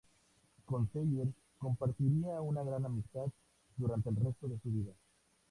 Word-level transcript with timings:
Con 0.65 0.91
Sellers 0.91 1.29
compartiría 1.59 2.41
una 2.41 2.63
gran 2.63 2.83
amistad 2.87 3.27
durante 3.77 4.09
el 4.09 4.15
resto 4.15 4.47
de 4.47 4.57
su 4.59 4.69
vida. 4.71 4.93